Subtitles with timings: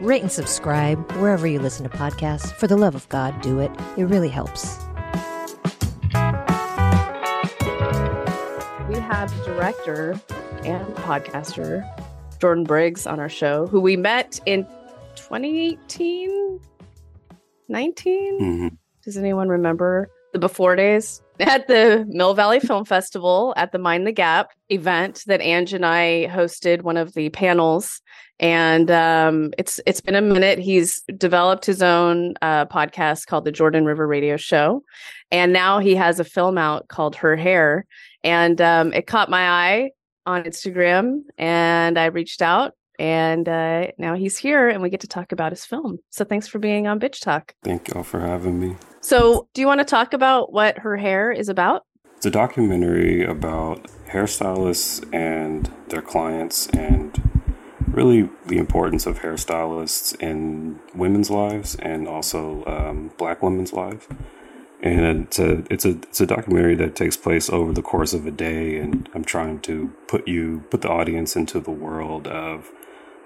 [0.00, 2.52] rate and subscribe wherever you listen to podcasts.
[2.52, 3.70] For the love of God, do it.
[3.96, 4.78] It really helps.
[8.88, 10.20] We have director
[10.64, 11.84] and podcaster
[12.38, 14.64] Jordon Briggs on our show, who we met in
[15.16, 16.60] 2018,
[17.68, 18.40] 19.
[18.40, 18.76] Mhm.
[19.04, 20.08] Does anyone remember
[20.38, 21.22] the before days?
[21.40, 25.86] At the Mill Valley Film Festival at the Mind the Gap event that Ange and
[25.86, 28.00] I hosted one of the panels.
[28.40, 30.58] And um, it's it's been a minute.
[30.58, 34.84] He's developed his own uh, podcast called the Jordon River Radio Show,
[35.32, 37.84] and now he has a film out called Her Hair.
[38.22, 39.90] And um, it caught my eye
[40.24, 45.08] on Instagram, and I reached out, and uh, now he's here, and we get to
[45.08, 45.98] talk about his film.
[46.10, 47.54] So thanks for being on Bitch Talk.
[47.62, 48.76] Thank y'all for having me.
[49.00, 51.84] So, do you want to talk about what Her Hair is about?
[52.16, 57.16] It's a documentary about hairstylists and their clients and
[57.86, 64.06] really the importance of hairstylists in women's lives and also um, black women's lives.
[64.80, 68.26] And it's a, it's a it's a documentary that takes place over the course of
[68.26, 72.70] a day, and I'm trying to put you put the audience into the world of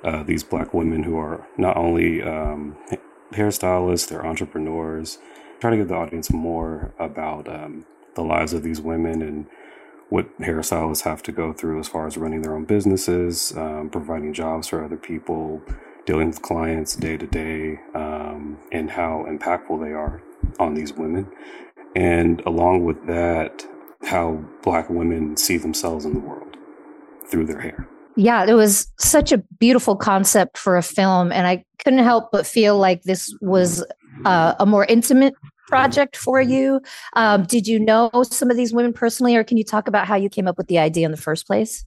[0.05, 2.97] uh, these black women who are not only um, ha-
[3.33, 5.19] hairstylists, they're entrepreneurs.
[5.61, 9.47] Try to give the audience more about um, the lives of these women and
[10.09, 14.35] what hairstylists have to go through as far as running their own businesses, um, providing
[14.35, 15.63] jobs for other people,
[16.05, 20.23] dealing with clients day to day, um, and how impactful they are
[20.59, 21.27] on these women.
[21.97, 23.67] And along with that,
[24.05, 26.57] how black women see themselves in the world
[27.27, 27.89] through their hair.
[28.17, 31.33] Yeah, it was such a beautiful concept for a film.
[31.33, 33.85] And I couldn't help but feel like this was
[34.25, 35.35] uh, a more intimate
[35.69, 36.81] project for you.
[37.15, 40.17] Um, did you know some of these women personally, or can you talk about how
[40.17, 41.85] you came up with the idea in the first place?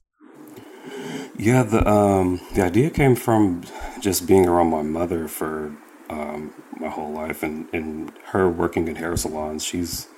[1.38, 3.62] Yeah, the um, the idea came from
[4.00, 5.76] just being around my mother for
[6.10, 9.62] um, my whole life, and, and her working in hair salons.
[9.64, 10.08] She's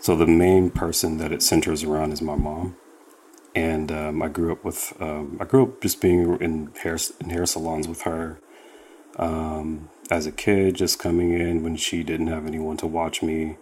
[0.00, 2.76] so the main person that it centers around is my mom,
[3.56, 7.30] and um, I grew up with um, I grew up just being in hair in
[7.30, 8.38] hair salons with her.
[9.18, 13.56] Um, as a kid, just coming in when she didn't have anyone to watch me,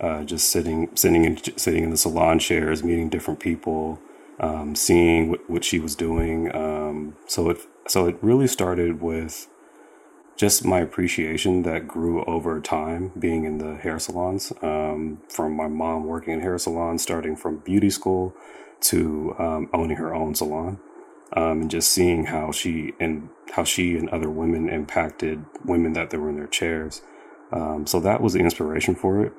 [0.00, 4.00] uh, just sitting sitting in sitting in the salon chairs, meeting different people
[4.38, 6.54] um, seeing what, what she was doing.
[6.54, 9.48] Um, so it so it really started with
[10.36, 14.52] just my appreciation that grew over time being in the hair salons.
[14.62, 18.34] Um, from my mom working in hair salons, starting from beauty school
[18.82, 20.78] to um, owning her own salon,
[21.32, 26.10] um, and just seeing how she and how she and other women impacted women that
[26.10, 27.02] they were in their chairs.
[27.52, 29.32] Um, so that was the inspiration for it.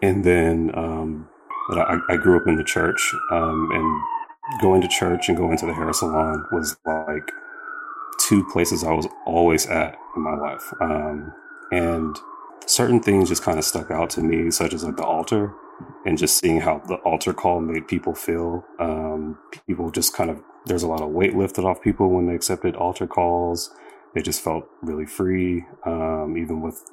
[0.00, 1.28] And then um,
[1.70, 5.66] I, I grew up in the church, um, and going to church and going to
[5.66, 7.30] the hair salon was like
[8.28, 10.72] two places I was always at in my life.
[10.80, 11.32] Um,
[11.72, 12.16] and
[12.66, 15.52] certain things just kind of stuck out to me, such as like the altar
[16.06, 18.64] and just seeing how the altar call made people feel.
[18.78, 22.34] Um, people just kind of, there's a lot of weight lifted off people when they
[22.34, 23.70] accepted altar calls.
[24.14, 26.84] They just felt really free, um, even with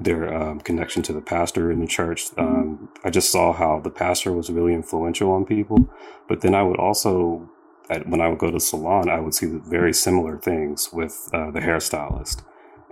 [0.00, 2.26] their um, connection to the pastor in the church.
[2.38, 5.90] Um, I just saw how the pastor was really influential on people.
[6.28, 7.50] But then I would also,
[7.92, 11.28] at, when I would go to salon, I would see the very similar things with
[11.32, 12.42] uh, the hairstylist.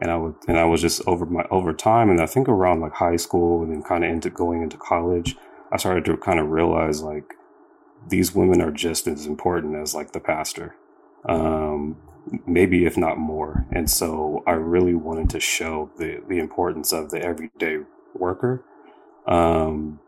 [0.01, 2.81] And I would, and I was just over my over time, and I think around
[2.81, 5.37] like high school, and then kind of into going into college,
[5.73, 7.35] I started to kind of realize like
[8.09, 10.75] these women are just as important as like the pastor.
[11.27, 11.97] Um,
[12.47, 13.67] maybe if not more.
[13.73, 17.79] And so I really wanted to show the the importance of the everyday
[18.15, 18.65] worker
[19.27, 20.01] um,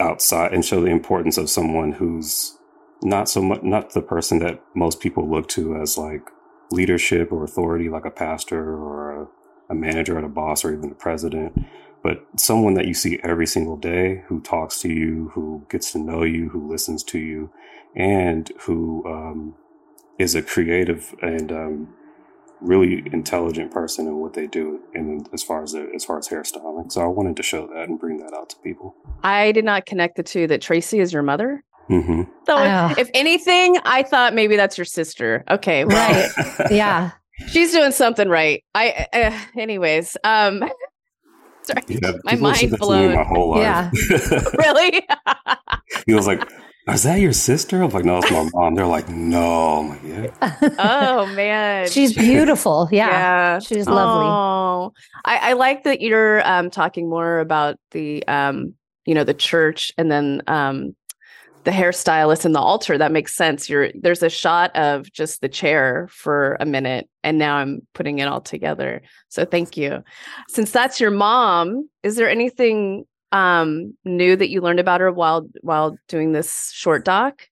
[0.00, 2.58] outside, and show the importance of someone who's
[3.04, 6.30] not so much not the person that most people look to as like
[6.70, 9.28] leadership or authority, like a pastor or a,
[9.70, 11.66] a manager or a boss or even the president.
[12.02, 15.98] But someone that you see every single day who talks to you, who gets to
[15.98, 17.50] know you, who listens to you,
[17.94, 19.54] and who um,
[20.18, 21.94] is a creative and um,
[22.60, 26.28] really intelligent person in what they do and as far as the, as far as
[26.28, 26.90] hairstyling.
[26.90, 28.94] So I wanted to show that and bring that out to people.
[29.22, 31.64] I did not connect the two that Tracy is your mother.
[31.88, 32.56] Hmm So,
[32.98, 35.44] if anything, I thought maybe that's your sister.
[35.50, 36.70] Okay, well, Right.
[36.70, 37.10] yeah.
[37.48, 38.64] she's doing something right.
[38.74, 40.64] I, uh, anyways, um,
[41.66, 43.14] Sorry, Yeah, my mind said that blown.
[43.14, 43.60] my whole life.
[43.62, 43.90] Yeah.
[44.58, 45.06] really?
[46.06, 46.46] he was like,
[46.88, 50.00] "Is that your sister?" I'm like, "No, it's my mom." They're like, "No." I'm like,
[50.04, 52.88] "Yeah." oh man, She's beautiful.
[52.92, 53.08] Yeah.
[53.08, 53.58] yeah.
[53.60, 54.26] She's lovely.
[54.26, 54.92] Oh,
[55.24, 58.74] I, I like that you're um, talking more about the um,
[59.06, 60.94] you know the church and then um,
[61.64, 62.96] the hairstylist and the altar.
[62.96, 63.68] That makes sense.
[63.68, 68.18] You're there's a shot of just the chair for a minute, and now I'm putting
[68.18, 69.02] it all together.
[69.28, 70.04] So thank you.
[70.48, 75.48] Since that's your mom, is there anything um, new that you learned about her while
[75.62, 77.48] while doing this short doc?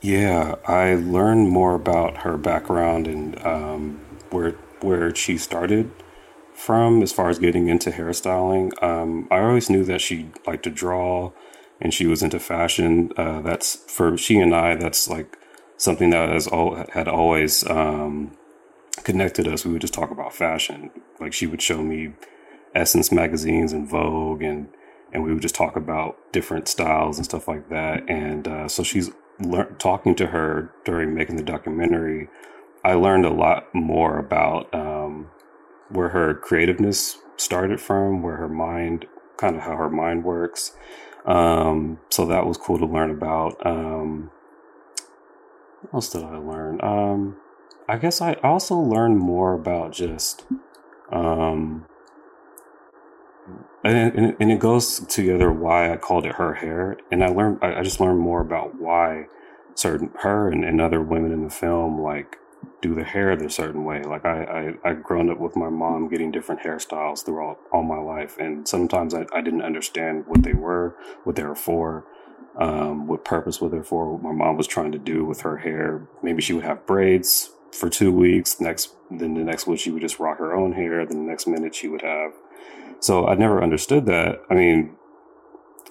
[0.00, 4.00] Yeah, I learned more about her background and um,
[4.30, 5.90] where where she started
[6.54, 8.80] from as far as getting into hairstyling.
[8.82, 11.32] Um, I always knew that she liked to draw
[11.80, 13.12] and she was into fashion.
[13.16, 14.74] Uh, that's for she and I.
[14.74, 15.36] That's like
[15.76, 18.36] something that has al- had always um,
[19.04, 19.64] connected us.
[19.64, 20.90] We would just talk about fashion.
[21.20, 22.14] Like she would show me
[22.74, 24.68] Essence magazines and Vogue, and
[25.12, 28.08] and we would just talk about different styles and stuff like that.
[28.08, 29.10] And uh, so she's
[29.40, 32.28] lear- talking to her during making the documentary.
[32.84, 35.30] I learned a lot more about um,
[35.88, 40.72] where her creativeness started from, where her mind, kind of how her mind works.
[41.28, 43.64] Um, so that was cool to learn about.
[43.64, 44.30] Um,
[45.82, 46.80] what else did I learn?
[46.82, 47.36] Um,
[47.88, 50.46] I guess I also learned more about just,
[51.12, 51.86] um,
[53.84, 56.96] and, and, and it goes together why I called it her hair.
[57.10, 59.26] And I learned, I, I just learned more about why
[59.74, 62.38] certain, her and, and other women in the film, like,
[62.80, 64.02] do the hair the certain way.
[64.02, 67.98] Like I, I, I grown up with my mom getting different hairstyles throughout all my
[67.98, 68.38] life.
[68.38, 72.04] And sometimes I, I didn't understand what they were, what they were for,
[72.58, 75.58] um, what purpose were they for, what my mom was trying to do with her
[75.58, 76.06] hair.
[76.22, 78.60] Maybe she would have braids for two weeks.
[78.60, 81.04] Next, then the next week she would just rock her own hair.
[81.04, 82.32] Then the next minute she would have.
[83.00, 84.42] So I never understood that.
[84.50, 84.96] I mean,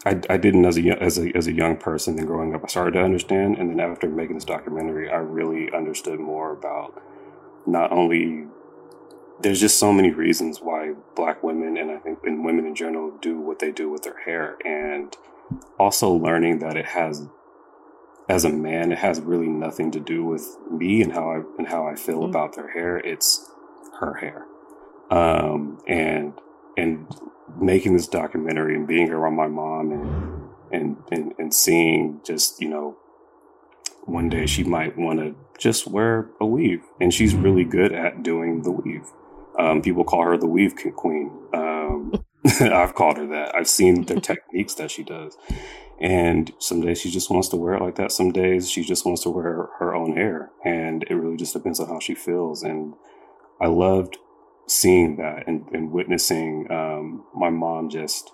[0.08, 2.16] I, I didn't as a as a as a young person.
[2.16, 5.72] Then growing up, I started to understand, and then after making this documentary, I really
[5.74, 7.02] understood more about
[7.66, 8.48] not only.
[9.40, 13.12] There's just so many reasons why Black women and I think and women in general
[13.22, 15.16] do what they do with their hair, and
[15.78, 17.28] also learning that it has,
[18.28, 21.68] as a man, it has really nothing to do with me and how I and
[21.68, 22.30] how I feel Mhm.
[22.30, 22.98] about their hair.
[22.98, 23.52] It's
[24.00, 24.46] her hair,
[25.12, 26.34] um, and
[26.78, 27.08] and
[27.60, 32.70] making this documentary and being around my mom and and and, and seeing just you
[32.70, 32.96] know
[34.08, 36.84] one day she might want to just wear a weave.
[37.00, 39.06] And she's really good at doing the weave.
[39.60, 41.32] Um, people call her the weave queen.
[41.54, 42.14] Um,
[42.62, 43.56] i've called her that.
[43.56, 45.38] I've seen the techniques that she does.
[46.00, 48.12] And some days she just wants to wear it like that.
[48.12, 50.52] Some days she just wants to wear her, her own hair.
[50.64, 52.64] And it really just depends on how she feels.
[52.64, 52.94] And
[53.60, 54.18] i loved
[54.68, 58.32] seeing that and, and witnessing um, my mom just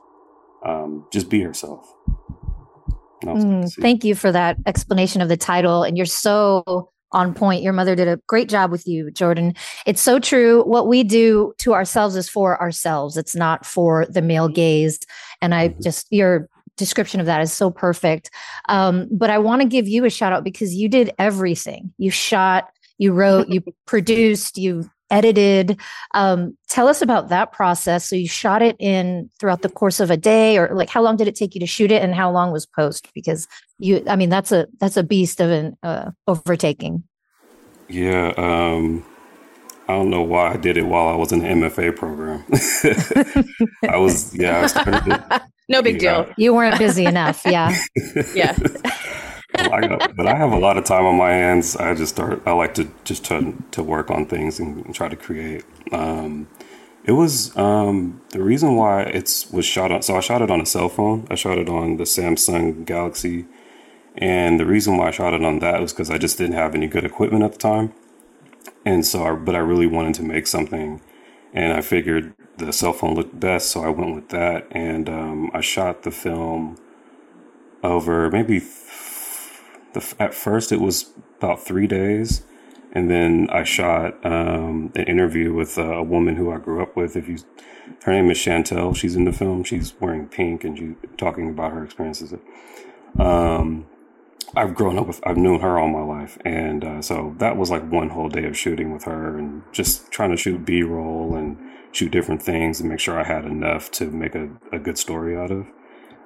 [0.65, 1.93] um, just be herself.
[3.21, 5.83] That was good to Mm, thank you for that explanation of the title.
[5.83, 7.63] And you're so on point.
[7.63, 9.55] Your mother did a great job with you, Jordon.
[9.85, 10.63] It's so true.
[10.63, 14.99] What we do to ourselves is for ourselves, it's not for the male gaze.
[15.41, 15.83] And I Mhm.
[15.83, 18.31] just, your description of that is so perfect.
[18.67, 21.93] Um, but I want to give you a shout out because you did everything.
[21.97, 25.79] You shot, you wrote, you produced, you edited.
[26.13, 28.09] Um, tell us about that process.
[28.09, 31.15] So you shot it in throughout the course of a day, or like how long
[31.15, 33.07] did it take you to shoot it, and how long was post?
[33.13, 33.47] Because
[33.79, 37.03] you, I mean, that's a that's a beast of an uh, overtaking.
[37.89, 39.05] Yeah, um,
[39.87, 42.43] I don't know why I did it while I was in the MFA program.
[43.89, 45.41] I was, yeah, I started it.
[45.69, 46.23] no big Yeah.
[46.23, 46.33] deal.
[46.37, 47.41] You weren't busy enough.
[47.45, 47.75] Yeah.
[48.33, 48.57] Yeah.
[49.55, 51.75] Well, I got, but I have a lot of time on my hands.
[51.75, 52.41] I just start.
[52.45, 55.65] I like to just try to work on things and try to create.
[55.91, 56.47] Um,
[57.05, 60.01] it was um, the reason why it's was shot on.
[60.03, 61.27] So I shot it on a cell phone.
[61.31, 63.45] I shot it on the Samsung Galaxy,
[64.17, 66.75] and the reason why I shot it on that was because I just didn't have
[66.75, 67.93] any good equipment at the time.
[68.85, 71.01] And so, I, but I really wanted to make something,
[71.53, 74.67] and I figured the cell phone looked best, so I went with that.
[74.71, 76.77] And um, I shot the film
[77.83, 78.59] over maybe
[79.93, 82.43] the, at first it was about three days
[82.91, 87.15] and then i shot um, an interview with a, woman who i grew up with.
[87.15, 87.37] If you
[88.03, 88.95] her name is chantel.
[88.95, 89.63] She's in the film.
[89.63, 92.33] She's wearing pink and she's talking about her experiences.
[93.19, 93.87] Um,
[94.55, 96.37] i've grown up with i've known her all my life.
[96.45, 100.11] And uh, so that was like one whole day of shooting with her and just
[100.11, 101.57] trying to shoot b-roll and
[101.91, 105.35] shoot different things and make sure i had enough to make a, a good story
[105.37, 105.67] out of.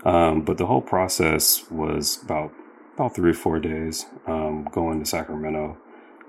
[0.06, 2.54] Um, but the whole process was about
[2.98, 5.77] about three or four days um, going to Sacramento,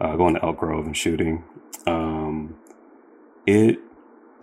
[0.02, 1.42] uh, going to Elk Grove and shooting.
[1.86, 2.58] Um,
[3.46, 3.78] it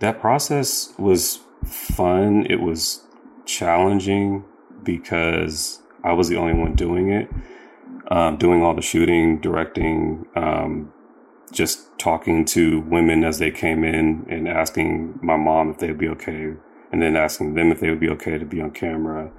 [0.00, 2.44] that process was fun.
[2.50, 3.04] It was
[3.44, 4.44] challenging
[4.82, 7.30] because I was the only one doing it,
[8.10, 10.92] um, doing all the shooting, directing, um,
[11.52, 16.08] just talking to women as they came in and asking my mom if they'd be
[16.08, 16.54] okay,
[16.90, 19.30] and then asking them if they would be okay to be on camera,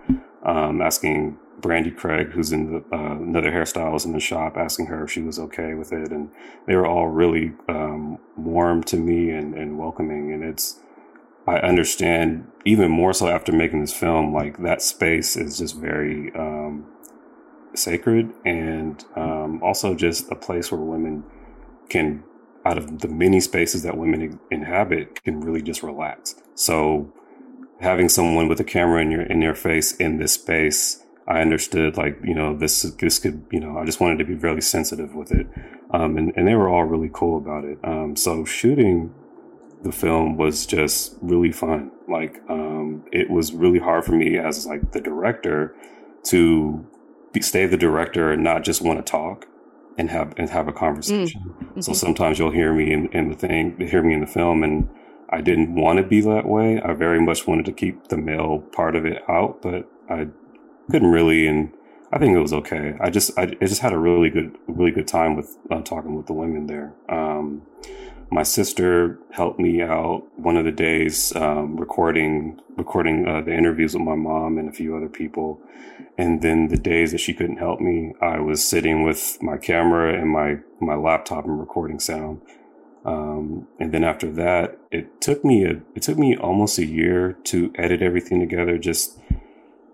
[0.43, 5.03] um, asking Brandy Craig, who's in the, uh, another hairstylist in the shop, asking her
[5.05, 6.29] if she was okay with it, and
[6.67, 10.31] they were all really um, warm to me and, and welcoming.
[10.33, 10.79] And it's
[11.47, 16.33] I understand even more so after making this film, like that space is just very
[16.35, 16.85] um,
[17.73, 21.23] sacred and um, also just a place where women
[21.89, 22.23] can,
[22.65, 26.35] out of the many spaces that women inhabit, can really just relax.
[26.55, 27.13] So
[27.79, 31.97] having someone with a camera in your in your face in this space, I understood
[31.97, 35.13] like you know this this could you know I just wanted to be really sensitive
[35.13, 35.47] with it,
[35.91, 37.79] um, and and they were all really cool about it.
[37.83, 39.13] Um, so shooting
[39.83, 41.91] the film was just really fun.
[42.07, 45.75] Like, um, it was really hard for me as like the director
[46.25, 46.85] to
[47.33, 49.47] be, stay the director and not just want to talk
[49.97, 51.41] and have and have a conversation.
[51.41, 51.65] Mm.
[51.65, 51.81] Mm-hmm.
[51.81, 54.89] So sometimes you'll hear me in, in the thing, hear me in the film, and
[55.29, 56.81] I didn't want to be that way.
[56.81, 60.27] I very much wanted to keep the male part of it out, but I
[60.89, 61.47] couldn't really.
[61.47, 61.73] And
[62.11, 62.95] I think it was okay.
[63.01, 66.15] I just I, I just had a really good really good time with uh, talking
[66.15, 66.93] with the women there.
[67.09, 67.63] Um,
[68.29, 73.93] my sister helped me out one of the days um, recording recording uh, the interviews
[73.93, 75.61] with my mom and a few other people
[76.17, 80.19] and then the days that she couldn't help me i was sitting with my camera
[80.19, 82.41] and my my laptop and recording sound
[83.05, 87.37] um, and then after that it took me a it took me almost a year
[87.43, 89.17] to edit everything together just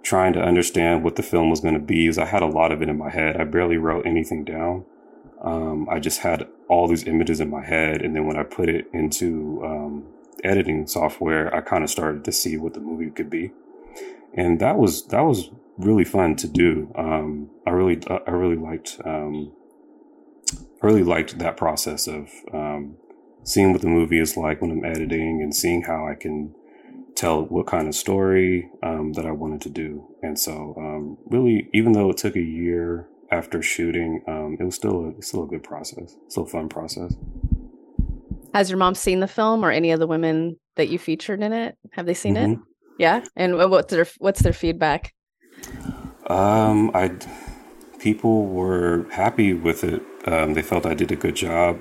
[0.03, 2.71] trying to understand what the film was going to be is i had a lot
[2.71, 4.85] of it in my head i barely wrote anything down
[5.43, 8.01] um, I just had all these images in my head.
[8.01, 10.05] And then when I put it into um,
[10.43, 13.51] editing software, I kind of started to see what the movie could be.
[14.33, 16.91] And that was, that was really fun to do.
[16.95, 19.51] Um, I really, I really liked, um,
[20.81, 22.95] I really liked that process of um,
[23.43, 26.55] seeing what the movie is like when I'm editing and seeing how I can
[27.23, 30.05] tell what kind of story um, that I wanted to do.
[30.21, 34.75] And so, um, really, even though it took a year after shooting, um, it was
[34.75, 37.13] still a, still a good process, still a fun process.
[38.53, 41.53] Has your mom seen the film or any of the women that you featured in
[41.53, 41.77] it?
[41.93, 42.53] Have they seen mm-hmm.
[42.53, 42.59] it?
[42.99, 45.13] Yeah, and what's their what's their feedback?
[46.27, 47.11] Um, I
[47.99, 50.03] people were happy with it.
[50.25, 51.79] Um, they felt I did a good job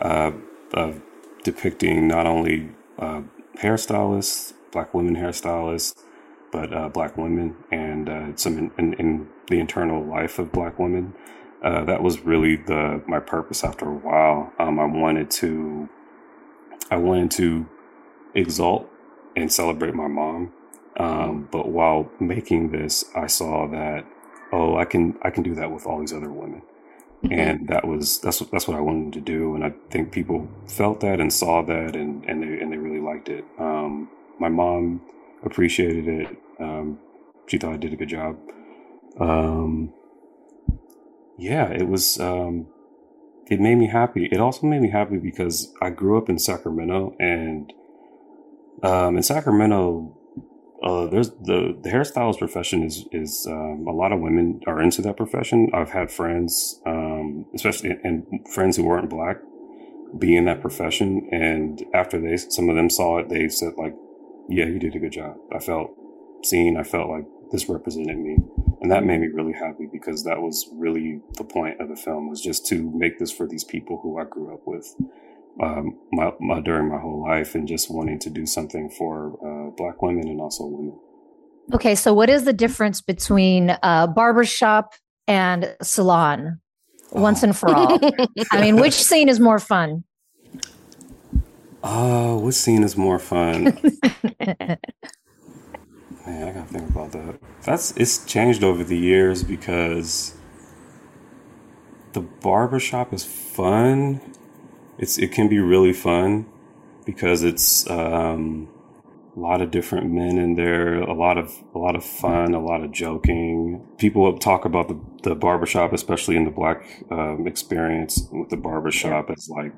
[0.00, 0.30] uh,
[0.72, 1.02] of
[1.42, 3.22] depicting not only uh,
[3.60, 6.02] hairstylists, black women hairstylists,
[6.52, 10.78] but uh, black women and uh, some in, in, in, the internal life of black
[10.78, 11.14] women.
[11.62, 13.64] Uh, that was really the my purpose.
[13.64, 15.88] After a while, um, I wanted to
[16.90, 17.66] I wanted to
[18.34, 18.88] exalt
[19.34, 20.52] and celebrate my mom.
[20.98, 24.04] Um, but while making this, I saw that
[24.52, 26.62] oh, I can I can do that with all these other women.
[27.24, 27.32] Mm-hmm.
[27.32, 30.48] And that was that's what that's what I wanted to do, and I think people
[30.68, 33.44] felt that and saw that, and and they and they really liked it.
[33.58, 35.00] Um, my mom
[35.44, 36.28] appreciated it.
[36.60, 36.98] Um,
[37.46, 38.36] she thought I did a good job.
[39.20, 39.92] Um,
[41.38, 42.18] yeah, it was.
[42.20, 42.66] Um,
[43.46, 44.28] it made me happy.
[44.30, 47.72] It also made me happy because I grew up in Sacramento, and
[48.82, 50.16] um, in Sacramento,
[50.82, 55.00] uh, there's the the hairstylist profession is is um, a lot of women are into
[55.02, 55.70] that profession.
[55.72, 59.38] I've had friends, um, especially and friends who weren't black,
[60.18, 63.94] be in that profession, and after they some of them saw it, they said like,
[64.48, 65.36] yeah, you did a good job.
[65.54, 65.90] I felt
[66.42, 66.76] seen.
[66.76, 68.38] I felt like this represented me.
[68.80, 72.28] And that made me really happy because that was really the point of the film
[72.28, 74.94] was just to make this for these people who I grew up with
[75.62, 79.70] um, my, my, during my whole life and just wanting to do something for uh,
[79.76, 80.98] black women and also women.
[81.74, 84.94] Okay, so what is the difference between a barbershop
[85.26, 86.60] and salon
[87.10, 87.48] once oh.
[87.48, 87.98] and for all?
[88.52, 90.04] I mean, which scene is more fun?
[91.90, 93.64] Oh, what scene is more fun?
[94.44, 94.78] Man,
[96.26, 97.40] I gotta think about that.
[97.62, 100.34] That's it's changed over the years because
[102.12, 104.20] the barbershop is fun.
[104.98, 106.44] It's it can be really fun
[107.06, 108.68] because it's um,
[109.34, 112.60] a lot of different men in there, a lot of a lot of fun, a
[112.60, 113.82] lot of joking.
[113.96, 119.30] People talk about the the barbershop, especially in the black um, experience with the barbershop,
[119.30, 119.72] as like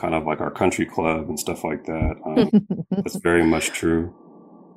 [0.00, 2.16] kind of like our country club and stuff like that.
[2.24, 4.14] Um, that's very much true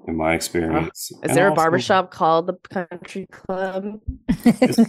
[0.07, 1.11] in my experience.
[1.11, 4.01] is and there also, a barbershop called the country club?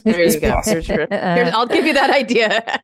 [0.04, 0.60] there you go.
[0.64, 2.80] Here's, I'll give you that idea.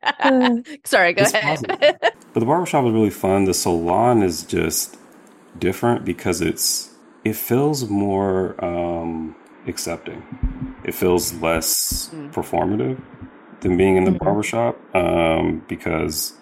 [0.85, 1.61] Sorry, go ahead.
[2.00, 3.45] but the barbershop is really fun.
[3.45, 4.97] The salon is just
[5.59, 9.35] different because it's it feels more um,
[9.66, 10.23] accepting.
[10.85, 12.33] It feels less mm.
[12.33, 13.02] performative
[13.61, 14.25] than being in the mm-hmm.
[14.25, 16.33] barbershop um, because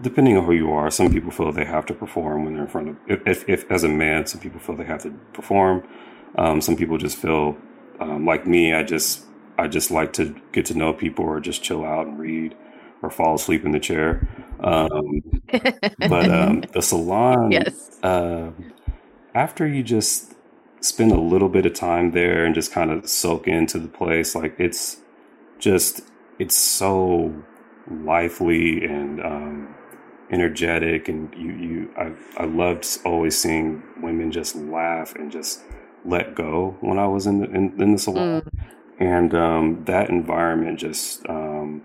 [0.00, 2.68] depending on who you are, some people feel they have to perform when they're in
[2.68, 2.96] front of.
[3.06, 5.86] If, if, if as a man, some people feel they have to perform.
[6.36, 7.56] Um, some people just feel
[8.00, 8.72] um, like me.
[8.72, 9.24] I just
[9.58, 12.56] I just like to get to know people or just chill out and read
[13.02, 14.28] or fall asleep in the chair.
[14.60, 15.22] Um,
[15.98, 17.98] but um, the salon, yes.
[18.02, 18.50] Uh,
[19.34, 20.34] after you just
[20.80, 24.34] spend a little bit of time there and just kind of soak into the place,
[24.34, 24.98] like it's
[25.58, 26.02] just
[26.38, 27.34] it's so
[27.90, 29.74] lively and um,
[30.30, 35.62] energetic, and you you I I loved always seeing women just laugh and just
[36.04, 38.42] let go when I was in the in, in the salon.
[38.42, 38.68] Mm
[38.98, 41.82] and um, that environment just um,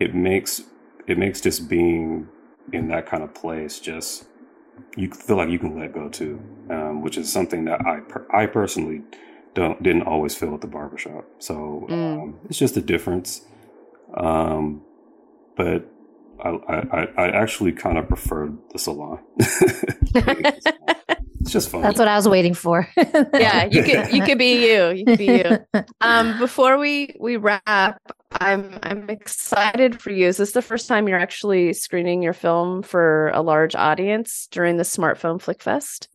[0.00, 0.62] it makes
[1.06, 2.28] it makes just being
[2.72, 4.26] in that kind of place just
[4.96, 8.26] you feel like you can let go too, um, which is something that I per-
[8.32, 9.02] I personally
[9.54, 11.24] don't didn't always feel at the barbershop.
[11.38, 12.22] So mm.
[12.22, 13.42] Um, it's just a difference.
[14.14, 14.82] Um,
[15.56, 15.90] but
[16.42, 19.18] I, I, I actually kind of preferred the salon.
[21.48, 21.80] It's just fun.
[21.82, 22.88] That's what I was waiting for.
[22.96, 24.90] yeah, you could you could be you.
[24.90, 25.58] You could be you.
[26.00, 28.00] Um, before we we wrap,
[28.32, 30.26] I'm I'm excited for you.
[30.26, 34.76] Is this the first time you're actually screening your film for a large audience during
[34.76, 36.08] the SmartFone Flick Fest?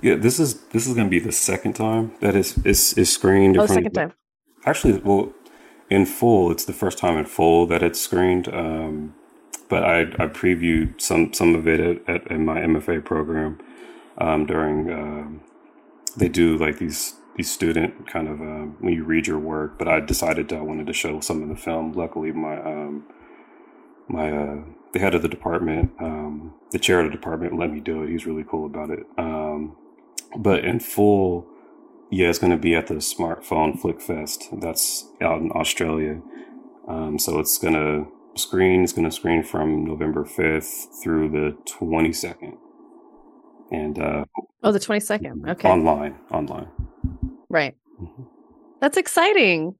[0.00, 3.12] Yeah, this is this is going to be the second time that is is is
[3.12, 3.58] screened.
[3.58, 4.12] Oh, second time.
[4.64, 5.32] Actually, well,
[5.90, 8.48] in full, it's the first time in full that it's screened.
[8.48, 9.14] Um,
[9.68, 13.58] but I I previewed some some of it at, at in my MFA program
[14.18, 15.40] um, during um,
[16.16, 19.78] they do like these these student kind of uh, when you read your work.
[19.78, 21.92] But I decided I wanted to show some of the film.
[21.92, 23.04] Luckily, my um,
[24.08, 27.80] my uh, the head of the department, um, the chair of the department, let me
[27.80, 28.10] do it.
[28.10, 29.06] He's really cool about it.
[29.18, 29.76] Um,
[30.38, 31.46] but in full,
[32.10, 34.48] yeah, it's going to be at the SmartFone Flick Fest.
[34.52, 36.20] That's out in Australia.
[36.88, 38.82] Um, so it's going to screen.
[38.82, 42.58] It's going to screen from November fifth through the twenty second
[43.70, 44.24] and uh,
[44.62, 45.48] oh, the twenty second.
[45.48, 46.68] Okay, online, online.
[47.48, 47.74] Right.
[48.00, 48.22] Mm-hmm.
[48.80, 49.74] That's exciting.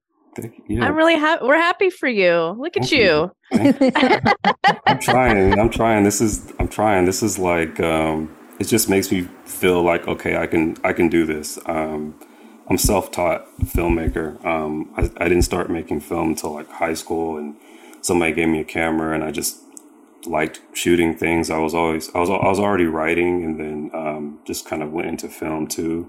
[0.67, 0.85] Yeah.
[0.85, 1.45] I'm really happy.
[1.45, 2.55] We're happy for you.
[2.59, 3.31] Look at you.
[3.51, 3.81] you.
[4.85, 5.59] I'm trying.
[5.59, 6.03] I'm trying.
[6.03, 6.53] This is.
[6.59, 7.05] I'm trying.
[7.05, 7.79] This is like.
[7.79, 10.77] Um, it just makes me feel like okay, I can.
[10.83, 11.57] I can do this.
[11.65, 12.19] Um,
[12.69, 14.43] I'm self-taught filmmaker.
[14.45, 17.55] Um, I, I didn't start making film until like high school, and
[18.01, 19.61] somebody gave me a camera, and I just
[20.25, 21.49] liked shooting things.
[21.49, 24.91] I was always I was I was already writing, and then um, just kind of
[24.91, 26.07] went into film too.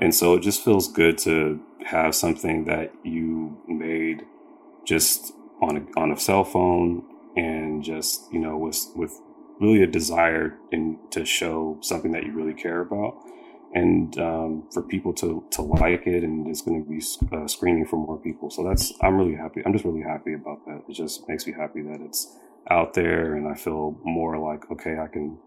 [0.00, 4.24] And so it just feels good to have something that you made
[4.84, 7.04] just on a, on a cell phone,
[7.36, 9.12] and just you know with with
[9.60, 13.16] really a desire and to show something that you really care about
[13.78, 17.00] and um, for people to to like it and it's going to be
[17.36, 20.58] uh, screening for more people so that's i'm really happy i'm just really happy about
[20.66, 22.20] that it just makes me happy that it's
[22.70, 25.38] out there, and I feel more like okay, I can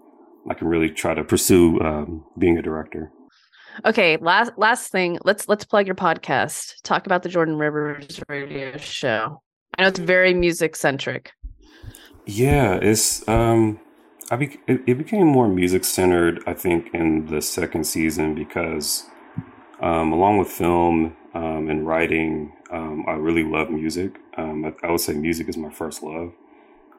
[0.49, 3.11] I can really try to pursue um, being a director.
[3.85, 5.19] Okay, last last thing.
[5.23, 6.81] Let's let's plug your podcast.
[6.83, 9.41] Talk about the Jordon Rivers Radio Show.
[9.77, 11.31] I know it's very music centric.
[12.25, 13.79] Yeah, it's um,
[14.31, 16.43] I be- it, became more music centered.
[16.45, 19.05] I think in the second season because
[19.81, 24.19] um, along with film um, and writing, um, I really love music.
[24.37, 26.33] Um, I, I would say music is my first love.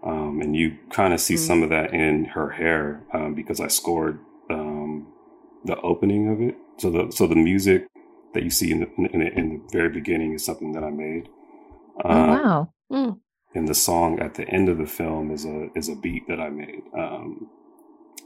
[0.03, 1.47] Um, and you kind of see mm-hmm.
[1.47, 5.07] some of that in her hair um, because I scored um,
[5.65, 6.57] the opening of it.
[6.79, 7.87] So the so the music
[8.33, 11.29] that you see in the in, in the very beginning is something that I made.
[12.03, 12.73] oh wow!
[12.91, 13.21] Mm.
[13.55, 16.41] And the song at the end of the film is a is a beat that
[16.41, 16.83] I made.
[16.97, 17.49] Um,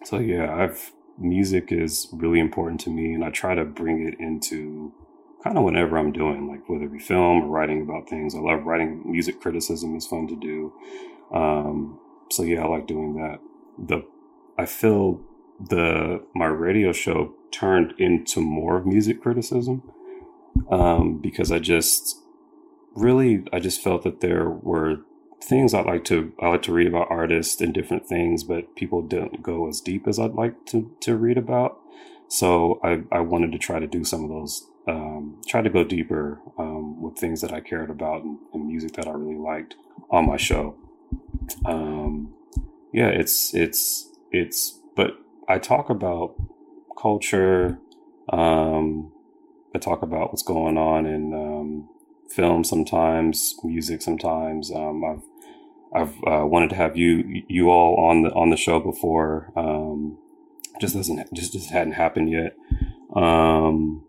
[0.04, 4.18] so yeah, I've music is really important to me, and I try to bring it
[4.20, 4.92] into
[5.42, 8.34] kind of whatever I'm doing, like whether it be film or writing about things.
[8.34, 10.72] I love writing music criticism; is fun to do.
[11.32, 11.98] Um,
[12.30, 13.38] so yeah, I like doing that.
[13.78, 14.06] The
[14.58, 15.20] I feel
[15.60, 19.82] the my radio show turned into more music criticism
[20.70, 22.20] um, because I just
[22.94, 24.98] really I just felt that there were
[25.44, 29.02] things I like to I like to read about artists and different things, but people
[29.02, 31.80] don't go as deep as I'd like to to read about.
[32.28, 34.66] So I I wanted to try to do some of those.
[34.86, 38.92] Um, try to go deeper um, with things that I cared about and, and music
[38.92, 39.76] that I really liked
[40.10, 40.76] on my show
[41.64, 42.34] um,
[42.92, 44.78] yeah, it's it's it's.
[44.96, 46.34] But I talk about
[47.00, 47.78] culture.
[48.32, 49.12] Um,
[49.74, 51.88] I talk about what's going on in um,
[52.30, 54.70] film sometimes, music sometimes.
[54.70, 55.22] Um, I've
[55.94, 60.18] I've uh, wanted to have you you all on the on the show before, um,
[60.80, 62.56] just doesn't just just hadn't happened yet.
[63.14, 64.04] Um,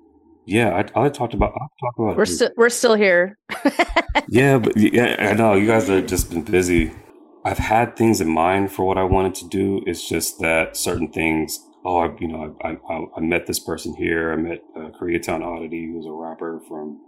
[0.45, 1.53] yeah, I, I talked about.
[1.55, 2.17] I talked about.
[2.17, 3.37] We're still we're still here.
[4.27, 6.91] yeah, but yeah, I know you guys have just been busy.
[7.43, 9.83] I've had things in mind for what I wanted to do.
[9.85, 11.59] It's just that certain things.
[11.83, 14.31] Oh, I, you know, I, I, I met this person here.
[14.31, 16.99] I met uh, Koreatown Oddity, who's a rapper from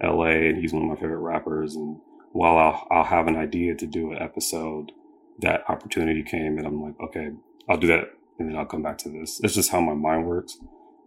[0.00, 0.48] L.A.
[0.48, 1.76] and he's one of my favorite rappers.
[1.76, 2.00] And
[2.32, 4.92] while I'll, I'll have an idea to do an episode,
[5.40, 7.30] that opportunity came, and I'm like, okay,
[7.68, 9.40] I'll do that, and then I'll come back to this.
[9.42, 10.58] It's just how my mind works.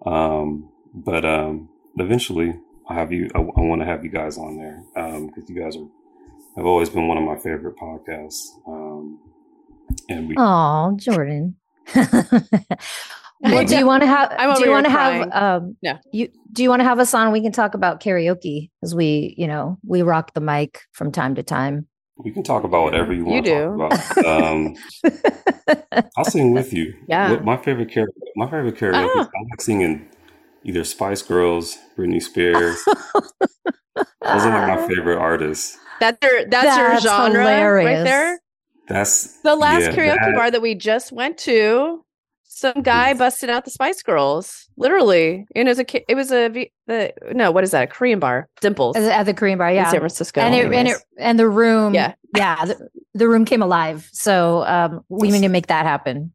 [0.05, 3.29] Um, but um, eventually, I have you.
[3.35, 5.87] I, I want to have you guys on there because um, you guys are
[6.55, 8.47] have always been one of my favorite podcasts.
[8.67, 9.19] Um,
[10.09, 10.35] and we.
[10.37, 11.55] Oh, Jordon.
[13.41, 14.57] well, do you want to have?
[14.57, 15.31] do you want to have?
[15.31, 15.97] Um, no.
[16.11, 17.31] You do you want to have us on?
[17.31, 21.35] We can talk about karaoke because we, you know, we rock the mic from time
[21.35, 21.87] to time.
[22.17, 23.45] We can talk about whatever you want.
[23.45, 24.25] You do.
[24.25, 24.75] Um,
[26.17, 26.93] I'll sing with you.
[27.09, 27.39] Yeah.
[27.43, 28.07] My favorite karaoke.
[28.37, 29.09] My favorite karaoke.
[29.13, 29.19] Oh.
[29.19, 30.09] I like singing
[30.63, 32.81] either Spice Girls, Britney Spears.
[33.95, 35.77] Those are like my favorite artists.
[35.99, 37.97] That's your that's, that's your genre hilarious.
[37.97, 38.39] right there.
[38.87, 42.04] That's the last yeah, karaoke that, bar that we just went to.
[42.55, 46.47] Some guy busted out the Spice Girls, literally, and it was a it was a
[46.87, 47.83] the no, what is that?
[47.83, 50.87] A Korean bar, Dimples at the Korean bar, yeah, in San Francisco, and it, and
[50.87, 54.07] it and the room, yeah, yeah, the, the room came alive.
[54.13, 56.31] So um, we need to make that happen.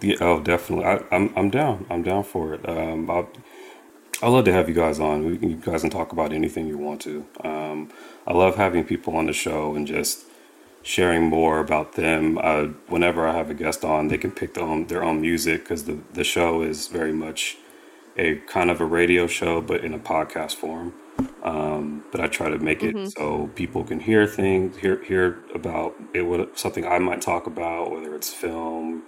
[0.00, 0.86] Yeah, oh, definitely.
[0.86, 1.86] I, am I'm, I'm down.
[1.90, 2.66] I'm down for it.
[2.66, 3.28] Um, I'll,
[4.22, 5.42] I'd love to have you guys on.
[5.42, 7.26] You guys can talk about anything you want to.
[7.44, 7.90] Um,
[8.26, 10.24] I love having people on the show and just
[10.82, 12.38] sharing more about them.
[12.38, 15.62] Uh, whenever I have a guest on, they can pick their own, their own music
[15.64, 17.58] because the, the show is very much
[18.16, 20.94] a kind of a radio show, but in a podcast form.
[21.42, 23.08] Um, but I try to make it mm-hmm.
[23.08, 27.90] so people can hear things, hear hear about it, what something I might talk about,
[27.90, 29.02] whether it's film,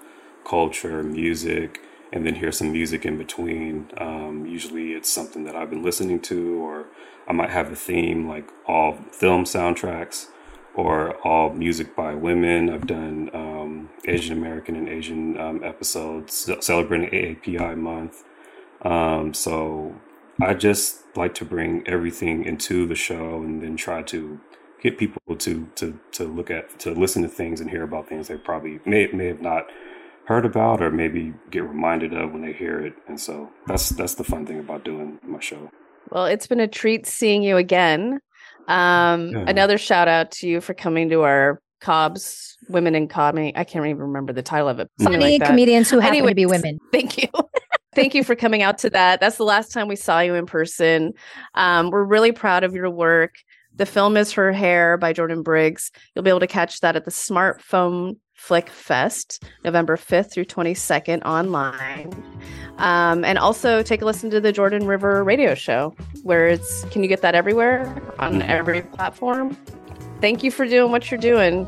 [0.45, 1.81] culture, music,
[2.13, 3.91] and then hear some music in between.
[3.97, 6.87] Um, usually, it's something that I've been listening to, or
[7.27, 10.27] I might have a theme like all film soundtracks
[10.75, 12.71] or all music by women.
[12.71, 18.25] I've done um, Asian American and Asian um, episodes celebrating AAPI month.
[18.83, 19.95] Um, so
[20.41, 24.41] I just like to bring everything into the show and then try to
[24.83, 28.29] get people to to to look at to listen to things and hear about things
[28.29, 29.67] they probably may may have not
[30.25, 32.95] heard about or maybe get reminded of when they hear it.
[33.09, 35.71] And so that's that's the fun thing about doing my show.
[36.11, 38.21] Well, it's been a treat seeing you again.
[38.69, 39.45] Um, yeah.
[39.47, 43.53] Another shout out to you for coming to our Cobb's Women in Comedy.
[43.57, 44.91] I can't even remember the title of it.
[45.01, 46.79] Funny like comedians who happen Anyways, to be women.
[46.93, 47.29] Thank you.
[47.95, 49.21] thank you for coming out to that.
[49.21, 51.13] That's the last time we saw you in person.
[51.55, 53.35] Um, we're really proud of your work.
[53.75, 55.91] The film is Her Hair by Jordon Briggs.
[56.15, 61.23] You'll be able to catch that at the SmartFone Flick Fest, November 5th through 22nd
[61.25, 62.13] online.
[62.79, 67.03] Um, and also take a listen to the Jordon River radio show, where it's, can
[67.03, 69.57] you get that everywhere on every platform?
[70.21, 71.67] Thank you for doing what you're doing.